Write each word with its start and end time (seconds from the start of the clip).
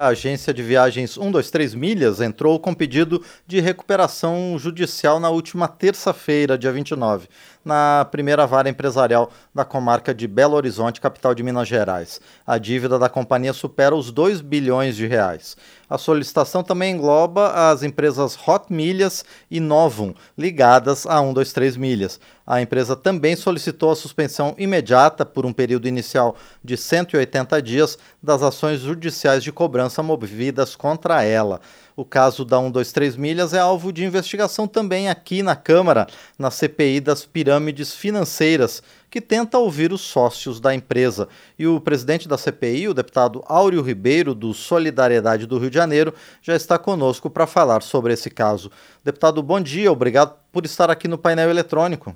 A 0.00 0.10
agência 0.10 0.54
de 0.54 0.62
viagens 0.62 1.14
123 1.14 1.74
Milhas 1.74 2.20
entrou 2.20 2.60
com 2.60 2.72
pedido 2.72 3.20
de 3.44 3.58
recuperação 3.58 4.56
judicial 4.56 5.18
na 5.18 5.28
última 5.28 5.66
terça-feira, 5.66 6.56
dia 6.56 6.70
29, 6.70 7.26
na 7.64 8.06
primeira 8.08 8.46
vara 8.46 8.68
empresarial 8.68 9.28
da 9.52 9.64
comarca 9.64 10.14
de 10.14 10.28
Belo 10.28 10.54
Horizonte, 10.54 11.00
capital 11.00 11.34
de 11.34 11.42
Minas 11.42 11.66
Gerais. 11.66 12.20
A 12.46 12.58
dívida 12.58 12.96
da 12.96 13.08
companhia 13.08 13.52
supera 13.52 13.92
os 13.92 14.12
2 14.12 14.40
bilhões 14.40 14.94
de 14.94 15.04
reais. 15.04 15.56
A 15.88 15.96
solicitação 15.96 16.62
também 16.62 16.94
engloba 16.94 17.70
as 17.70 17.82
empresas 17.82 18.38
Hot 18.46 18.66
Milhas 18.68 19.24
e 19.50 19.58
Novum, 19.58 20.12
ligadas 20.36 21.06
a 21.06 21.18
123 21.20 21.76
Milhas. 21.78 22.20
A 22.46 22.60
empresa 22.60 22.94
também 22.94 23.36
solicitou 23.36 23.90
a 23.90 23.96
suspensão 23.96 24.54
imediata, 24.58 25.24
por 25.24 25.46
um 25.46 25.52
período 25.52 25.88
inicial 25.88 26.36
de 26.62 26.76
180 26.76 27.62
dias, 27.62 27.98
das 28.22 28.42
ações 28.42 28.80
judiciais 28.80 29.42
de 29.42 29.50
cobrança 29.50 30.02
movidas 30.02 30.76
contra 30.76 31.22
ela. 31.22 31.60
O 31.96 32.04
caso 32.04 32.44
da 32.44 32.58
123 32.58 33.16
Milhas 33.16 33.54
é 33.54 33.58
alvo 33.58 33.92
de 33.92 34.04
investigação 34.04 34.68
também 34.68 35.08
aqui 35.08 35.42
na 35.42 35.56
Câmara, 35.56 36.06
na 36.38 36.50
CPI 36.50 37.00
das 37.00 37.24
pirâmides 37.24 37.94
financeiras, 37.94 38.82
que 39.10 39.20
tenta 39.20 39.58
ouvir 39.58 39.92
os 39.92 40.00
sócios 40.00 40.60
da 40.60 40.74
empresa. 40.74 41.28
E 41.58 41.66
o 41.66 41.80
presidente 41.80 42.28
da 42.28 42.38
CPI, 42.38 42.88
o 42.88 42.94
deputado 42.94 43.42
Áureo 43.46 43.82
Ribeiro, 43.82 44.34
do 44.34 44.52
Solidariedade 44.54 45.46
do 45.46 45.58
Rio 45.58 45.70
de 45.70 45.76
Janeiro, 45.76 46.14
já 46.42 46.54
está 46.54 46.78
conosco 46.78 47.30
para 47.30 47.46
falar 47.46 47.82
sobre 47.82 48.12
esse 48.12 48.30
caso. 48.30 48.70
Deputado, 49.04 49.42
bom 49.42 49.60
dia, 49.60 49.90
obrigado 49.90 50.36
por 50.52 50.64
estar 50.64 50.90
aqui 50.90 51.08
no 51.08 51.18
painel 51.18 51.50
eletrônico. 51.50 52.14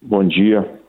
Bom 0.00 0.26
dia. 0.26 0.83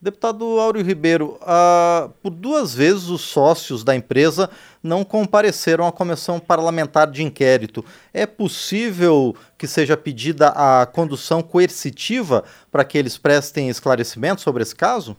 Deputado 0.00 0.44
Áureo 0.60 0.84
Ribeiro, 0.84 1.38
ah, 1.40 2.10
por 2.22 2.30
duas 2.30 2.74
vezes 2.74 3.08
os 3.08 3.22
sócios 3.22 3.82
da 3.82 3.96
empresa 3.96 4.50
não 4.82 5.02
compareceram 5.02 5.86
à 5.86 5.92
comissão 5.92 6.38
parlamentar 6.38 7.10
de 7.10 7.22
inquérito. 7.22 7.82
É 8.12 8.26
possível 8.26 9.34
que 9.56 9.66
seja 9.66 9.96
pedida 9.96 10.48
a 10.48 10.84
condução 10.84 11.42
coercitiva 11.42 12.44
para 12.70 12.84
que 12.84 12.98
eles 12.98 13.16
prestem 13.16 13.70
esclarecimento 13.70 14.42
sobre 14.42 14.62
esse 14.62 14.76
caso? 14.76 15.16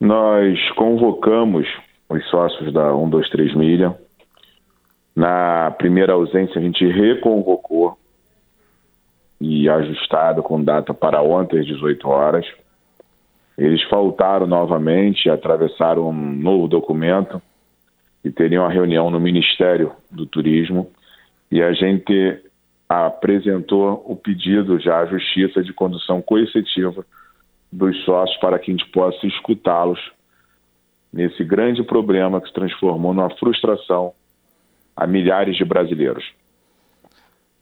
Nós 0.00 0.58
convocamos 0.70 1.66
os 2.08 2.26
sócios 2.30 2.72
da 2.72 2.90
123 2.90 3.54
Milha. 3.54 3.94
Na 5.14 5.70
primeira 5.72 6.14
ausência, 6.14 6.58
a 6.58 6.62
gente 6.62 6.86
reconvocou 6.86 7.98
e 9.38 9.68
ajustado 9.68 10.42
com 10.42 10.62
data 10.62 10.94
para 10.94 11.22
ontem 11.22 11.60
às 11.60 11.66
18 11.66 12.08
horas. 12.08 12.46
Eles 13.56 13.82
faltaram 13.84 14.46
novamente, 14.46 15.28
atravessaram 15.28 16.08
um 16.08 16.12
novo 16.12 16.66
documento 16.68 17.40
e 18.24 18.30
teriam 18.30 18.64
a 18.64 18.70
reunião 18.70 19.10
no 19.10 19.20
Ministério 19.20 19.92
do 20.10 20.26
Turismo 20.26 20.90
e 21.50 21.62
a 21.62 21.72
gente 21.72 22.42
apresentou 22.88 24.04
o 24.06 24.16
pedido 24.16 24.78
já 24.80 25.00
à 25.00 25.06
Justiça 25.06 25.62
de 25.62 25.72
condução 25.72 26.20
coercitiva 26.20 27.04
dos 27.72 28.04
sócios 28.04 28.38
para 28.40 28.58
que 28.58 28.70
a 28.70 28.74
gente 28.74 28.90
possa 28.90 29.26
escutá-los 29.26 30.00
nesse 31.12 31.44
grande 31.44 31.82
problema 31.82 32.40
que 32.40 32.48
se 32.48 32.54
transformou 32.54 33.14
numa 33.14 33.30
frustração 33.36 34.12
a 34.96 35.06
milhares 35.06 35.56
de 35.56 35.64
brasileiros. 35.64 36.24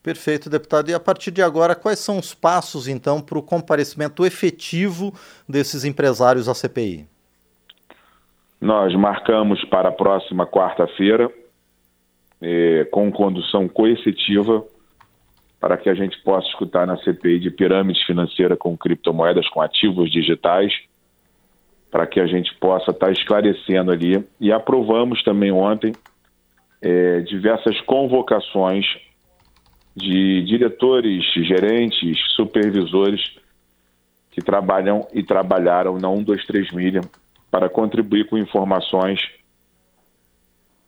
Perfeito, 0.02 0.48
deputado. 0.48 0.90
E 0.90 0.94
a 0.94 1.00
partir 1.00 1.30
de 1.30 1.42
agora, 1.42 1.74
quais 1.74 1.98
são 1.98 2.18
os 2.18 2.34
passos, 2.34 2.86
então, 2.86 3.20
para 3.20 3.38
o 3.38 3.42
comparecimento 3.42 4.24
efetivo 4.24 5.12
desses 5.48 5.84
empresários 5.84 6.48
à 6.48 6.54
CPI? 6.54 7.06
Nós 8.60 8.94
marcamos 8.94 9.64
para 9.66 9.88
a 9.88 9.92
próxima 9.92 10.46
quarta-feira, 10.46 11.30
eh, 12.40 12.86
com 12.90 13.10
condução 13.10 13.68
coercitiva, 13.68 14.64
para 15.60 15.76
que 15.76 15.90
a 15.90 15.94
gente 15.94 16.16
possa 16.22 16.46
escutar 16.48 16.86
na 16.86 16.96
CPI 16.98 17.40
de 17.40 17.50
pirâmides 17.50 18.02
financeiras 18.04 18.58
com 18.58 18.76
criptomoedas, 18.76 19.48
com 19.48 19.60
ativos 19.60 20.10
digitais, 20.10 20.72
para 21.90 22.06
que 22.06 22.20
a 22.20 22.26
gente 22.26 22.54
possa 22.58 22.92
estar 22.92 23.10
esclarecendo 23.10 23.90
ali. 23.90 24.24
E 24.40 24.52
aprovamos 24.52 25.22
também 25.24 25.50
ontem 25.50 25.92
eh, 26.80 27.20
diversas 27.20 27.80
convocações 27.82 28.86
de 29.98 30.42
diretores, 30.42 31.24
gerentes, 31.34 32.18
supervisores 32.34 33.36
que 34.30 34.40
trabalham 34.40 35.06
e 35.12 35.22
trabalharam 35.22 35.94
na 35.98 36.08
123 36.08 36.72
Milha 36.72 37.00
para 37.50 37.68
contribuir 37.68 38.28
com 38.28 38.38
informações 38.38 39.20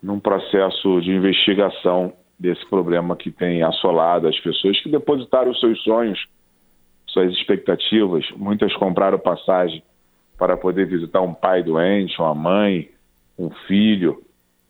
num 0.03 0.21
processo 0.21 1.01
de 1.01 1.11
investigação 1.11 2.13
desse 2.39 2.65
problema 2.71 3.17
que 3.17 3.31
tem 3.31 3.63
assolado 3.63 4.29
as 4.29 4.39
pessoas 4.41 4.81
que 4.81 4.89
depositaram 4.89 5.51
os 5.51 5.61
seus 5.61 5.83
sonhos, 5.83 6.25
suas 7.07 7.33
expectativas. 7.33 8.25
Muitas 8.37 8.75
compraram 8.77 9.19
passagem 9.19 9.83
para 10.39 10.57
poder 10.57 10.87
visitar 10.87 11.21
um 11.21 11.35
pai 11.35 11.63
doente, 11.63 12.19
uma 12.19 12.35
mãe, 12.35 12.91
um 13.39 13.51
filho. 13.67 14.23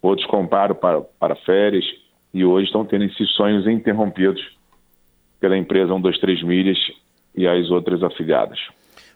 Outros 0.03 0.27
compraram 0.27 0.75
para, 0.75 1.00
para 1.00 1.37
férias 1.37 1.84
e 2.33 2.45
hoje 2.45 2.67
estão 2.67 2.85
tendo 2.85 3.05
esses 3.05 3.31
sonhos 3.33 3.67
interrompidos 3.67 4.41
pela 5.41 5.57
empresa 5.57 5.93
123 5.93 6.43
Milhas 6.43 6.79
e 7.35 7.47
as 7.47 7.71
outras 7.71 8.03
afiliadas. 8.03 8.59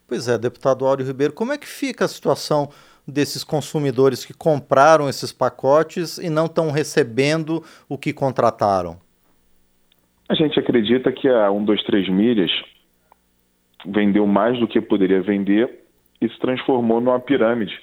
Pois 0.07 0.29
é, 0.29 0.37
deputado 0.37 0.87
Áureo 0.87 1.07
Ribeiro, 1.07 1.33
como 1.33 1.53
é 1.53 1.59
que 1.59 1.67
fica 1.67 2.05
a 2.05 2.09
situação 2.09 2.71
desses 3.07 3.45
consumidores 3.45 4.25
que 4.25 4.35
compraram 4.35 5.09
esses 5.09 5.33
pacotes 5.33 6.19
e 6.19 6.29
não 6.29 6.47
estão 6.47 6.71
recebendo 6.71 7.63
o 7.89 7.99
que 7.99 8.13
contrataram? 8.13 8.99
A 10.29 10.35
gente 10.35 10.59
acredita 10.59 11.13
que 11.13 11.29
a 11.29 11.51
123 11.51 12.09
Milhas 12.09 12.51
vendeu 13.87 14.27
mais 14.27 14.59
do 14.59 14.67
que 14.67 14.81
poderia 14.81 15.23
vender 15.23 15.85
e 16.21 16.29
se 16.29 16.39
transformou 16.39 17.01
numa 17.01 17.21
pirâmide 17.21 17.79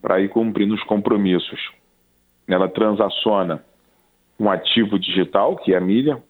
para 0.00 0.20
ir 0.20 0.30
cumprindo 0.30 0.74
os 0.74 0.82
compromissos. 0.84 1.60
Ela 2.48 2.68
transaciona 2.68 3.62
um 4.40 4.50
ativo 4.50 4.98
digital, 4.98 5.54
que 5.56 5.74
é 5.74 5.76
a 5.76 5.80
milha, 5.80 6.20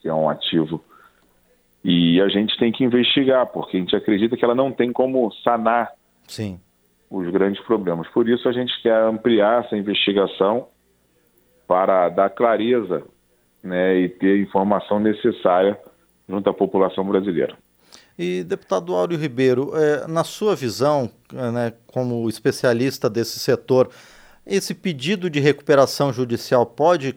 que 0.00 0.08
é 0.08 0.12
um 0.12 0.28
ativo. 0.28 0.82
E 1.84 2.20
a 2.20 2.28
gente 2.28 2.58
tem 2.58 2.72
que 2.72 2.82
investigar, 2.82 3.46
porque 3.46 3.76
a 3.76 3.80
gente 3.80 3.94
acredita 3.94 4.36
que 4.36 4.44
ela 4.44 4.54
não 4.54 4.72
tem 4.72 4.92
como 4.92 5.32
sanar 5.44 5.92
Sim. 6.26 6.58
os 7.08 7.30
grandes 7.30 7.62
problemas. 7.64 8.08
Por 8.08 8.28
isso 8.28 8.48
a 8.48 8.52
gente 8.52 8.82
quer 8.82 9.00
ampliar 9.00 9.64
essa 9.64 9.76
investigação 9.76 10.66
para 11.68 12.08
dar 12.08 12.30
clareza 12.30 13.04
né, 13.62 14.00
e 14.00 14.08
ter 14.08 14.32
a 14.32 14.42
informação 14.42 14.98
necessária 14.98 15.78
junto 16.28 16.50
à 16.50 16.54
população 16.54 17.04
brasileira. 17.04 17.56
E, 18.18 18.42
deputado 18.42 18.92
Áureo 18.92 19.18
Ribeiro, 19.18 19.70
é, 19.76 20.08
na 20.08 20.24
sua 20.24 20.56
visão, 20.56 21.08
né, 21.32 21.72
como 21.86 22.28
especialista 22.28 23.08
desse 23.08 23.38
setor, 23.38 23.88
esse 24.46 24.74
pedido 24.74 25.28
de 25.28 25.40
recuperação 25.40 26.12
judicial 26.12 26.64
pode 26.64 27.14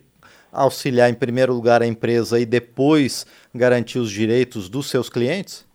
auxiliar, 0.51 1.09
em 1.09 1.13
primeiro 1.13 1.53
lugar, 1.53 1.81
a 1.81 1.87
empresa 1.87 2.39
e 2.39 2.45
depois 2.45 3.25
garantir 3.53 3.99
os 3.99 4.11
direitos 4.11 4.67
dos 4.67 4.89
seus 4.89 5.09
clientes? 5.09 5.67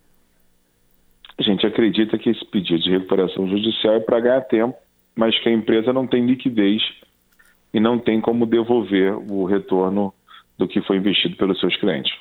A 1.39 1.43
gente 1.43 1.67
acredita 1.67 2.19
que 2.19 2.31
esse 2.31 2.45
pedido 2.47 2.83
de 2.83 2.91
recuperação 2.91 3.49
judicial 3.49 3.95
é 3.95 4.01
para 4.01 4.21
ganhar 4.21 4.41
tempo, 4.43 4.77
mas 5.15 5.39
que 5.41 5.49
a 5.49 5.53
empresa 5.53 5.93
não 5.93 6.07
tem 6.07 6.27
liquidez 6.27 6.83
e 7.73 7.81
não 7.81 7.99
tem 7.99 8.21
como 8.21 8.47
devolver 8.47 9.15
o 9.31 9.45
retorno 9.45 10.13
do 10.57 10.69
que 10.69 10.81
foi 10.83 10.97
investido 10.97 11.37
pelos 11.37 11.59
seus 11.59 11.77
clientes. 11.77 12.13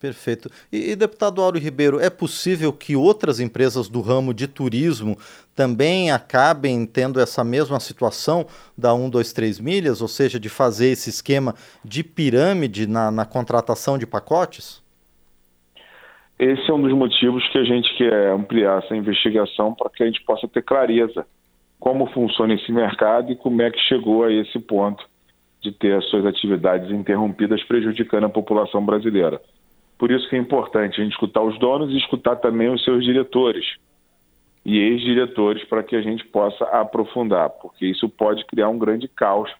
Perfeito. 0.00 0.48
E, 0.72 0.92
e, 0.92 0.96
deputado 0.96 1.42
Auro 1.42 1.58
Ribeiro, 1.58 2.00
é 2.00 2.08
possível 2.08 2.72
que 2.72 2.96
outras 2.96 3.38
empresas 3.38 3.86
do 3.86 4.00
ramo 4.00 4.32
de 4.32 4.48
turismo 4.48 5.14
também 5.54 6.10
acabem 6.10 6.86
tendo 6.86 7.20
essa 7.20 7.44
mesma 7.44 7.78
situação 7.78 8.46
da 8.76 8.94
1, 8.94 9.10
2, 9.10 9.32
3 9.34 9.60
milhas, 9.60 10.00
ou 10.00 10.08
seja, 10.08 10.40
de 10.40 10.48
fazer 10.48 10.86
esse 10.86 11.10
esquema 11.10 11.54
de 11.84 12.02
pirâmide 12.02 12.86
na, 12.86 13.10
na 13.10 13.26
contratação 13.26 13.98
de 13.98 14.06
pacotes? 14.06 14.82
Esse 16.38 16.70
é 16.70 16.72
um 16.72 16.80
dos 16.80 16.94
motivos 16.94 17.46
que 17.52 17.58
a 17.58 17.64
gente 17.64 17.94
quer 17.98 18.32
ampliar 18.32 18.82
essa 18.82 18.96
investigação 18.96 19.74
para 19.74 19.90
que 19.90 20.02
a 20.02 20.06
gente 20.06 20.24
possa 20.24 20.48
ter 20.48 20.62
clareza 20.62 21.26
como 21.78 22.06
funciona 22.06 22.54
esse 22.54 22.72
mercado 22.72 23.30
e 23.30 23.36
como 23.36 23.60
é 23.60 23.70
que 23.70 23.78
chegou 23.80 24.24
a 24.24 24.32
esse 24.32 24.58
ponto 24.60 25.04
de 25.60 25.70
ter 25.72 25.94
as 25.94 26.06
suas 26.06 26.24
atividades 26.24 26.90
interrompidas 26.90 27.62
prejudicando 27.64 28.24
a 28.24 28.30
população 28.30 28.82
brasileira. 28.82 29.38
Por 30.00 30.10
isso 30.10 30.26
que 30.30 30.34
é 30.34 30.38
importante 30.38 30.98
a 30.98 31.04
gente 31.04 31.12
escutar 31.12 31.42
os 31.42 31.58
donos 31.58 31.92
e 31.92 31.98
escutar 31.98 32.36
também 32.36 32.72
os 32.72 32.82
seus 32.82 33.04
diretores 33.04 33.76
e 34.64 34.78
ex-diretores 34.78 35.62
para 35.64 35.82
que 35.82 35.94
a 35.94 36.00
gente 36.00 36.24
possa 36.24 36.64
aprofundar, 36.64 37.50
porque 37.50 37.84
isso 37.84 38.08
pode 38.08 38.46
criar 38.46 38.70
um 38.70 38.78
grande 38.78 39.06
caos 39.06 39.50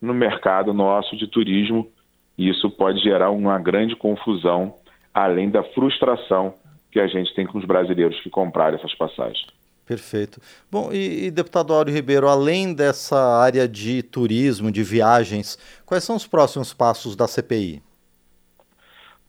no 0.00 0.14
mercado 0.14 0.72
nosso 0.72 1.14
de 1.14 1.26
turismo 1.26 1.92
e 2.38 2.48
isso 2.48 2.70
pode 2.70 3.02
gerar 3.02 3.30
uma 3.32 3.58
grande 3.58 3.94
confusão, 3.94 4.74
além 5.12 5.50
da 5.50 5.62
frustração 5.62 6.54
que 6.90 6.98
a 6.98 7.06
gente 7.06 7.34
tem 7.34 7.46
com 7.46 7.58
os 7.58 7.66
brasileiros 7.66 8.18
que 8.22 8.30
compraram 8.30 8.78
essas 8.78 8.94
passagens. 8.94 9.46
Perfeito. 9.84 10.40
Bom, 10.70 10.90
e, 10.90 11.26
e, 11.26 11.30
deputado 11.30 11.74
Áureo 11.74 11.92
Ribeiro, 11.92 12.28
além 12.28 12.72
dessa 12.72 13.18
área 13.18 13.68
de 13.68 14.02
turismo, 14.02 14.72
de 14.72 14.82
viagens, 14.82 15.58
quais 15.84 16.02
são 16.02 16.16
os 16.16 16.26
próximos 16.26 16.72
passos 16.72 17.14
da 17.14 17.28
CPI? 17.28 17.82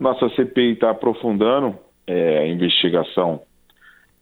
Nossa 0.03 0.27
CPI 0.35 0.73
está 0.73 0.89
aprofundando 0.89 1.79
é, 2.05 2.39
a 2.39 2.47
investigação 2.47 3.41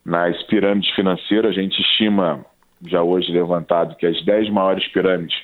nas 0.05 0.39
pirâmides 0.43 0.93
financeiras. 0.93 1.57
A 1.57 1.59
gente 1.59 1.81
estima, 1.81 2.45
já 2.85 3.01
hoje 3.01 3.31
levantado, 3.31 3.95
que 3.95 4.05
as 4.05 4.23
10 4.23 4.51
maiores 4.51 4.87
pirâmides 4.89 5.35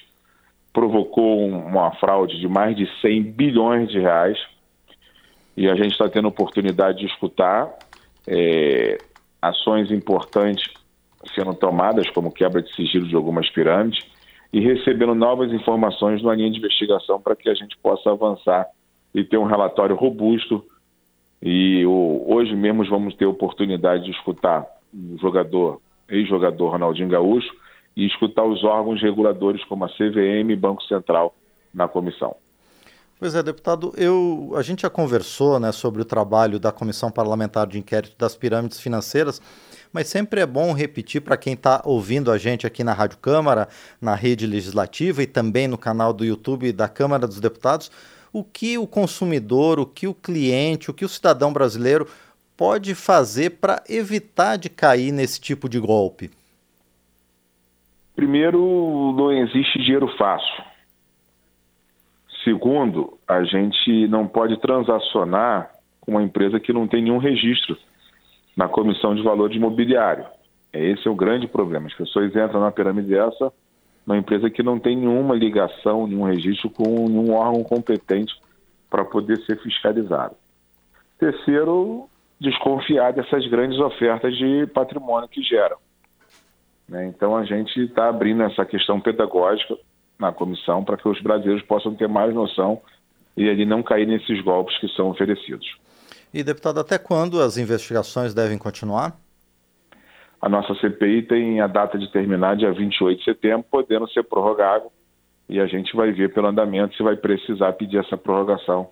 provocou 0.72 1.48
uma 1.48 1.90
fraude 1.96 2.40
de 2.40 2.48
mais 2.48 2.78
de 2.78 2.88
100 3.02 3.24
bilhões 3.32 3.90
de 3.90 4.00
reais. 4.00 4.38
E 5.58 5.68
a 5.68 5.74
gente 5.74 5.94
está 5.94 6.08
tendo 6.08 6.28
oportunidade 6.28 7.00
de 7.00 7.08
escutar 7.08 7.74
é, 8.28 9.00
ações 9.42 9.90
importantes 9.90 10.72
sendo 11.34 11.56
tomadas, 11.56 12.08
como 12.12 12.32
quebra 12.32 12.62
de 12.62 12.72
sigilo 12.76 13.08
de 13.08 13.16
algumas 13.16 13.50
pirâmides, 13.50 14.06
e 14.54 14.60
recebendo 14.60 15.16
novas 15.16 15.52
informações 15.52 16.22
na 16.22 16.36
linha 16.36 16.52
de 16.52 16.60
investigação 16.60 17.20
para 17.20 17.36
que 17.36 17.50
a 17.50 17.56
gente 17.56 17.76
possa 17.80 18.12
avançar 18.12 18.68
e 19.18 19.24
ter 19.24 19.38
um 19.38 19.46
relatório 19.46 19.96
robusto. 19.96 20.64
E 21.42 21.84
o, 21.86 22.24
hoje 22.28 22.56
mesmo 22.56 22.86
vamos 22.88 23.16
ter 23.16 23.26
oportunidade 23.26 24.06
de 24.06 24.12
escutar 24.12 24.66
o 24.94 25.18
jogador, 25.18 25.82
ex-jogador 26.08 26.70
Ronaldinho 26.70 27.10
Gaúcho, 27.10 27.52
e 27.96 28.06
escutar 28.06 28.44
os 28.44 28.64
órgãos 28.64 29.02
reguladores 29.02 29.64
como 29.66 29.86
a 29.86 29.90
CVM 29.90 30.52
e 30.52 30.56
Banco 30.56 30.84
Central 30.84 31.36
na 31.74 31.88
comissão. 31.88 32.36
Pois 33.20 33.34
é, 33.34 33.42
deputado, 33.42 33.92
eu, 33.98 34.54
a 34.56 34.62
gente 34.62 34.84
já 34.84 34.90
conversou 34.92 35.60
né, 35.60 35.72
sobre 35.72 36.04
o 36.04 36.06
trabalho 36.06 36.60
da 36.60 36.72
Comissão 36.72 37.10
Parlamentar 37.10 37.66
de 37.66 37.80
Inquérito 37.80 38.16
das 38.16 38.36
Pirâmides 38.36 38.80
Financeiras, 38.80 39.42
mas 39.92 40.08
sempre 40.08 40.42
é 40.42 40.46
bom 40.46 40.74
repetir 40.74 41.22
para 41.22 41.36
quem 41.36 41.54
está 41.54 41.82
ouvindo 41.84 42.32
a 42.32 42.38
gente 42.38 42.68
aqui 42.68 42.84
na 42.84 42.94
Rádio 42.94 43.18
Câmara, 43.18 43.68
na 44.00 44.14
rede 44.14 44.46
legislativa 44.46 45.24
e 45.24 45.26
também 45.26 45.68
no 45.68 45.80
canal 45.80 46.14
do 46.14 46.24
YouTube 46.24 46.72
da 46.72 46.88
Câmara 46.88 47.26
dos 47.26 47.40
Deputados, 47.40 47.90
o 48.32 48.44
que 48.44 48.78
o 48.78 48.88
consumidor, 48.88 49.80
o 49.80 49.86
que 49.86 50.08
o 50.08 50.14
cliente, 50.14 50.92
o 50.92 50.94
que 50.94 51.06
o 51.06 51.10
cidadão 51.10 51.52
brasileiro 51.54 52.08
pode 52.56 52.96
fazer 52.96 53.52
para 53.52 53.84
evitar 53.88 54.58
de 54.58 54.70
cair 54.70 55.12
nesse 55.12 55.40
tipo 55.40 55.70
de 55.70 55.80
golpe. 55.80 56.32
Primeiro, 58.16 59.14
não 59.16 59.32
existe 59.32 59.78
dinheiro 59.80 60.08
fácil. 60.18 60.64
Segundo, 62.44 63.20
a 63.28 63.44
gente 63.44 64.08
não 64.08 64.28
pode 64.28 64.60
transacionar 64.60 65.70
com 66.02 66.12
uma 66.12 66.24
empresa 66.24 66.60
que 66.60 66.74
não 66.74 66.88
tem 66.88 67.04
nenhum 67.04 67.20
registro 67.20 67.78
na 68.56 68.68
Comissão 68.68 69.14
de 69.14 69.22
Valores 69.22 69.56
Imobiliário. 69.56 70.26
Esse 70.74 71.08
é 71.08 71.12
o 71.12 71.16
grande 71.16 71.48
problema. 71.48 71.88
As 71.88 71.94
pessoas 71.94 72.36
entram 72.36 72.62
na 72.62 72.72
pirâmide 72.72 73.10
dessa, 73.10 73.54
uma 74.08 74.18
empresa 74.18 74.50
que 74.50 74.64
não 74.64 74.80
tem 74.80 74.96
nenhuma 74.96 75.36
ligação, 75.36 76.08
nenhum 76.08 76.24
registro 76.24 76.70
com 76.70 77.10
nenhum 77.10 77.34
órgão 77.34 77.62
competente 77.62 78.34
para 78.90 79.04
poder 79.04 79.38
ser 79.46 79.62
fiscalizado. 79.62 80.34
Terceiro, 81.20 82.08
desconfiar 82.40 83.12
dessas 83.12 83.46
grandes 83.48 83.78
ofertas 83.78 84.36
de 84.38 84.66
patrimônio 84.68 85.28
que 85.28 85.42
geram. 85.44 85.76
Né? 86.88 87.08
Então 87.08 87.36
a 87.36 87.44
gente 87.44 87.78
está 87.82 88.08
abrindo 88.08 88.44
essa 88.44 88.66
questão 88.66 89.02
pedagógica 89.02 89.78
na 90.18 90.32
comissão 90.32 90.86
para 90.86 90.96
que 90.96 91.08
os 91.08 91.22
brasileiros 91.22 91.64
possam 91.64 91.94
ter 91.94 92.08
mais 92.08 92.34
noção 92.34 92.82
e 93.36 93.50
ali 93.50 93.66
não 93.66 93.84
cair 93.84 94.08
nesses 94.08 94.42
golpes 94.42 94.80
que 94.80 94.88
são 94.90 95.10
oferecidos. 95.10 95.68
E, 96.34 96.44
deputado, 96.44 96.80
até 96.80 96.98
quando 96.98 97.42
as 97.42 97.58
investigações 97.58 98.34
devem 98.34 98.58
continuar? 98.58 99.18
A 100.42 100.48
nossa 100.48 100.76
CPI 100.76 101.24
tem 101.24 101.62
a 101.62 101.68
data 101.68 101.98
de 101.98 102.12
terminar 102.12 102.56
dia 102.56 102.72
28 102.72 103.20
de 103.20 103.24
setembro, 103.24 103.66
podendo 103.70 104.08
ser 104.12 104.24
prorrogado, 104.24 104.86
e 105.50 105.60
a 105.60 105.66
gente 105.66 105.96
vai 105.96 106.12
ver 106.12 106.34
pelo 106.34 106.48
andamento 106.48 106.96
se 106.96 107.04
vai 107.04 107.16
precisar 107.16 107.74
pedir 107.74 107.98
essa 107.98 108.18
prorrogação 108.18 108.90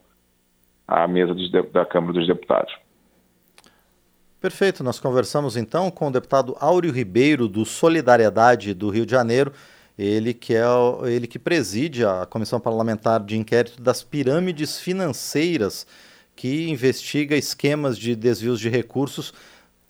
à 0.87 1.07
mesa 1.07 1.33
dos, 1.33 1.51
da 1.71 1.85
Câmara 1.85 2.13
dos 2.13 2.27
Deputados. 2.27 2.73
Perfeito, 4.39 4.83
nós 4.83 4.99
conversamos 4.99 5.57
então 5.57 5.89
com 5.89 6.07
o 6.07 6.11
deputado 6.11 6.55
Áureo 6.59 6.91
Ribeiro, 6.91 7.47
do 7.47 7.65
Solidariedade 7.65 8.73
do 8.73 8.89
Rio 8.89 9.05
de 9.05 9.11
Janeiro, 9.11 9.51
ele 9.97 10.33
que 10.33 10.53
é 10.53 10.63
ele 11.05 11.25
que 11.25 11.39
preside 11.39 12.05
a 12.05 12.25
Comissão 12.25 12.59
Parlamentar 12.59 13.23
de 13.23 13.37
Inquérito 13.37 13.81
das 13.81 14.03
Pirâmides 14.03 14.79
Financeiras, 14.79 15.87
que 16.35 16.69
investiga 16.69 17.35
esquemas 17.35 17.97
de 17.97 18.15
desvios 18.15 18.59
de 18.59 18.69
recursos, 18.69 19.33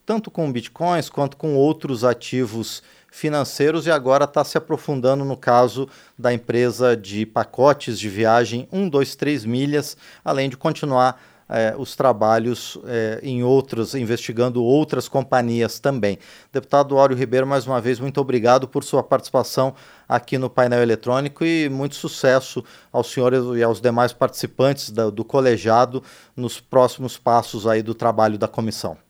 tanto 0.06 0.30
com 0.30 0.50
bitcoins 0.50 1.10
quanto 1.10 1.36
com 1.36 1.56
outros 1.56 2.04
ativos 2.04 2.82
financeiros, 3.10 3.86
e 3.86 3.90
agora 3.90 4.24
está 4.24 4.44
se 4.44 4.56
aprofundando 4.56 5.24
no 5.24 5.36
caso 5.36 5.88
da 6.16 6.32
empresa 6.32 6.96
de 6.96 7.26
pacotes 7.26 7.98
de 7.98 8.08
viagem 8.08 8.68
123 8.70 9.44
milhas, 9.44 9.96
além 10.24 10.48
de 10.48 10.56
continuar 10.56 11.20
é, 11.48 11.74
os 11.78 11.94
trabalhos 11.94 12.78
é, 12.86 13.20
em 13.22 13.42
outros, 13.42 13.94
investigando 13.94 14.62
outras 14.62 15.08
companhias 15.08 15.78
também. 15.78 16.18
Deputado 16.52 16.98
Áureo 16.98 17.16
Ribeiro, 17.16 17.46
mais 17.46 17.66
uma 17.66 17.80
vez, 17.80 17.98
muito 17.98 18.20
obrigado 18.20 18.68
por 18.68 18.84
sua 18.84 19.02
participação 19.02 19.74
aqui 20.08 20.38
no 20.38 20.50
painel 20.50 20.82
eletrônico 20.82 21.44
e 21.44 21.68
muito 21.68 21.94
sucesso 21.94 22.64
aos 22.92 23.10
senhores 23.10 23.42
e 23.56 23.62
aos 23.62 23.80
demais 23.80 24.12
participantes 24.12 24.90
do, 24.90 25.10
do 25.10 25.24
colegiado 25.24 26.02
nos 26.36 26.60
próximos 26.60 27.16
passos 27.16 27.66
aí 27.66 27.82
do 27.82 27.94
trabalho 27.94 28.38
da 28.38 28.48
comissão. 28.48 29.05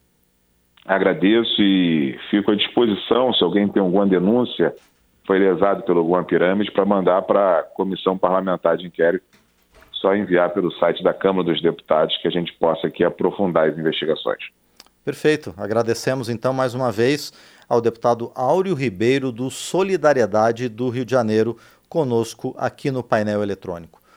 Agradeço 0.87 1.61
e 1.61 2.17
fico 2.31 2.49
à 2.49 2.55
disposição, 2.55 3.33
se 3.33 3.43
alguém 3.43 3.67
tem 3.67 3.81
alguma 3.81 4.07
denúncia, 4.07 4.73
foi 5.25 5.37
lesado 5.37 5.83
pelo 5.83 5.99
alguma 5.99 6.23
pirâmide, 6.23 6.71
para 6.71 6.85
mandar 6.85 7.21
para 7.23 7.59
a 7.59 7.63
Comissão 7.63 8.17
Parlamentar 8.17 8.77
de 8.77 8.87
Inquérito 8.87 9.25
só 9.91 10.15
enviar 10.15 10.53
pelo 10.53 10.71
site 10.73 11.03
da 11.03 11.13
Câmara 11.13 11.43
dos 11.43 11.61
Deputados 11.61 12.15
que 12.21 12.27
a 12.27 12.31
gente 12.31 12.53
possa 12.53 12.87
aqui 12.87 13.03
aprofundar 13.03 13.67
as 13.67 13.77
investigações. 13.77 14.39
Perfeito. 15.03 15.53
Agradecemos 15.57 16.29
então 16.29 16.53
mais 16.53 16.73
uma 16.73 16.91
vez 16.91 17.33
ao 17.67 17.81
deputado 17.81 18.31
Áureo 18.35 18.75
Ribeiro 18.75 19.31
do 19.31 19.49
Solidariedade 19.49 20.69
do 20.69 20.89
Rio 20.89 21.05
de 21.05 21.11
Janeiro 21.11 21.57
conosco 21.89 22.55
aqui 22.57 22.91
no 22.91 23.03
painel 23.03 23.41
eletrônico. 23.41 23.99